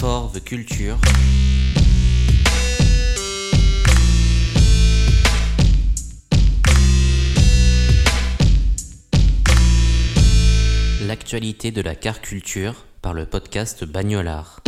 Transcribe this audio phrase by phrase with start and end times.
[0.00, 0.96] Fort the Culture
[11.06, 14.60] L'actualité de la car culture par le podcast Bagnolard.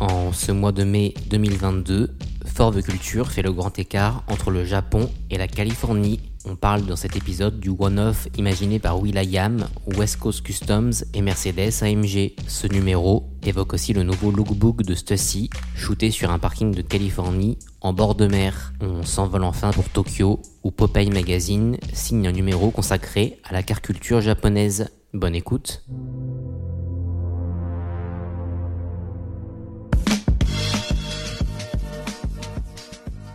[0.00, 5.10] En ce mois de mai 2022, Fort Culture fait le grand écart entre le Japon
[5.28, 6.31] et la Californie.
[6.44, 11.82] On parle dans cet épisode du one-off imaginé par Will.i.am, West Coast Customs et Mercedes
[11.82, 12.32] AMG.
[12.48, 17.58] Ce numéro évoque aussi le nouveau lookbook de Stussy, shooté sur un parking de Californie
[17.80, 18.72] en bord de mer.
[18.80, 23.80] On s'envole enfin pour Tokyo, où Popeye Magazine signe un numéro consacré à la car
[23.80, 24.90] culture japonaise.
[25.14, 25.84] Bonne écoute.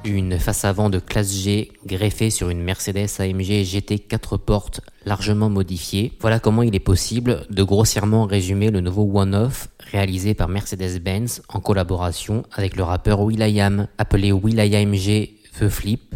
[0.08, 5.49] Une face avant de classe G greffée sur une Mercedes AMG GT 4 portes largement
[5.49, 6.14] modifiée.
[6.22, 11.59] Voilà comment il est possible de grossièrement résumer le nouveau one-off réalisé par Mercedes-Benz en
[11.59, 13.88] collaboration avec le rappeur will.i.am.
[13.97, 16.16] Appelé will.i.am-G The Flip,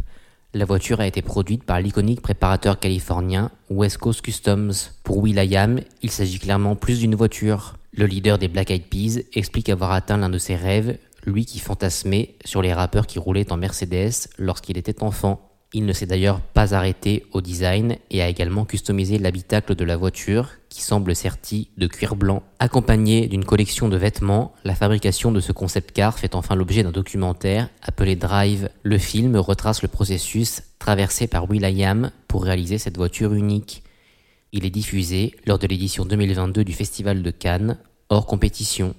[0.53, 4.71] la voiture a été produite par l'iconique préparateur californien West Coast Customs.
[5.03, 7.75] Pour will.i.am, il s'agit clairement plus d'une voiture.
[7.93, 11.59] Le leader des Black Eyed Peas explique avoir atteint l'un de ses rêves, lui qui
[11.59, 15.47] fantasmait sur les rappeurs qui roulaient en Mercedes lorsqu'il était enfant.
[15.73, 19.95] Il ne s'est d'ailleurs pas arrêté au design et a également customisé l'habitacle de la
[19.95, 22.43] voiture qui semble serti de cuir blanc.
[22.59, 26.91] Accompagné d'une collection de vêtements, la fabrication de ce concept car fait enfin l'objet d'un
[26.91, 28.69] documentaire appelé Drive.
[28.83, 33.83] Le film retrace le processus traversé par will.i.am pour réaliser cette voiture unique.
[34.51, 37.77] Il est diffusé lors de l'édition 2022 du Festival de Cannes,
[38.09, 38.93] hors compétition.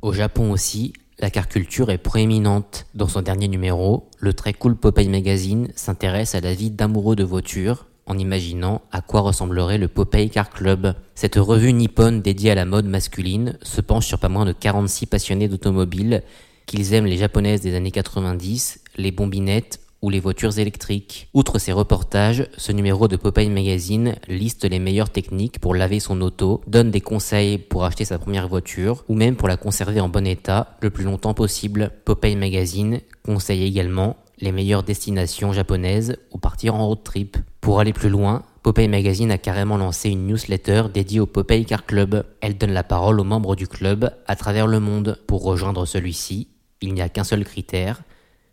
[0.00, 2.86] Au Japon aussi, la car culture est proéminente.
[2.94, 7.24] Dans son dernier numéro, le très cool Popeye Magazine s'intéresse à la vie d'amoureux de
[7.24, 10.94] voitures en imaginant à quoi ressemblerait le Popeye Car Club.
[11.16, 15.06] Cette revue nippone dédiée à la mode masculine se penche sur pas moins de 46
[15.06, 16.22] passionnés d'automobiles,
[16.66, 21.28] qu'ils aiment les japonaises des années 90, les bombinettes ou les voitures électriques.
[21.34, 26.20] Outre ces reportages, ce numéro de Popeye Magazine liste les meilleures techniques pour laver son
[26.20, 30.08] auto, donne des conseils pour acheter sa première voiture ou même pour la conserver en
[30.08, 31.90] bon état le plus longtemps possible.
[32.04, 37.36] Popeye Magazine conseille également les meilleures destinations japonaises ou partir en road trip.
[37.60, 41.86] Pour aller plus loin, Popeye Magazine a carrément lancé une newsletter dédiée au Popeye Car
[41.86, 42.24] Club.
[42.40, 45.18] Elle donne la parole aux membres du club à travers le monde.
[45.26, 46.48] Pour rejoindre celui-ci,
[46.80, 48.02] il n'y a qu'un seul critère,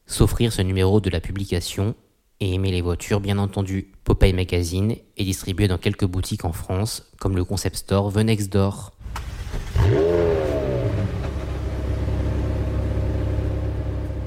[0.05, 1.95] s'offrir ce numéro de la publication
[2.39, 3.91] et aimer les voitures bien entendu.
[4.03, 8.51] Popeye Magazine est distribué dans quelques boutiques en France, comme le concept store The Next
[8.51, 8.91] Door.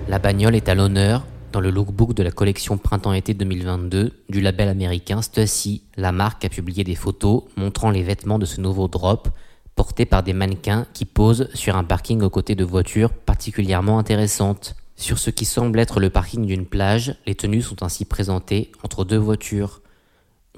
[0.08, 4.68] La bagnole est à l'honneur dans le lookbook de la collection Printemps-été 2022 du label
[4.68, 5.82] américain Stussy.
[5.96, 9.28] La marque a publié des photos montrant les vêtements de ce nouveau drop
[9.74, 14.74] portés par des mannequins qui posent sur un parking aux côtés de voitures particulièrement intéressantes.
[14.98, 19.04] Sur ce qui semble être le parking d'une plage, les tenues sont ainsi présentées entre
[19.04, 19.80] deux voitures.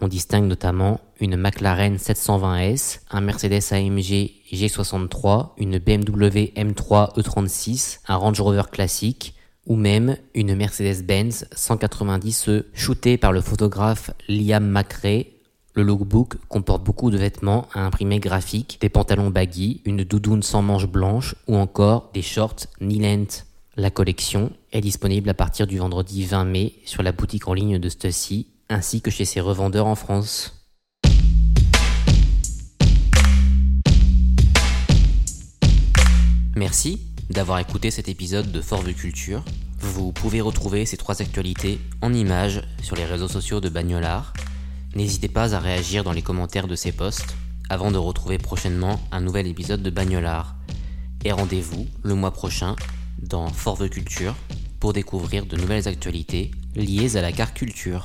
[0.00, 8.16] On distingue notamment une McLaren 720S, un Mercedes AMG G63, une BMW M3 E36, un
[8.16, 9.34] Range Rover classique,
[9.66, 15.26] ou même une Mercedes-Benz 190E shootée par le photographe Liam McRae.
[15.74, 20.62] Le lookbook comporte beaucoup de vêtements à imprimer graphiques, des pantalons baggy, une doudoune sans
[20.62, 23.44] manches blanches ou encore des shorts knee-length.
[23.76, 27.78] La collection est disponible à partir du vendredi 20 mai sur la boutique en ligne
[27.78, 30.66] de Stussy ainsi que chez ses revendeurs en France.
[36.56, 37.00] Merci
[37.30, 39.44] d'avoir écouté cet épisode de Fort Culture.
[39.78, 44.32] Vous pouvez retrouver ces trois actualités en images sur les réseaux sociaux de Bagnolard.
[44.96, 47.36] N'hésitez pas à réagir dans les commentaires de ces posts
[47.68, 50.56] avant de retrouver prochainement un nouvel épisode de Bagnolard.
[51.24, 52.74] Et rendez-vous le mois prochain
[53.22, 54.34] dans Forve Culture
[54.78, 58.04] pour découvrir de nouvelles actualités liées à la car culture.